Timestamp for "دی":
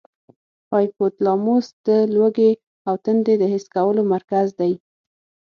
4.59-4.73